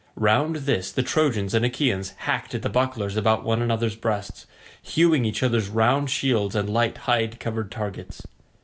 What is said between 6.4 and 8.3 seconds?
and light hide covered targets.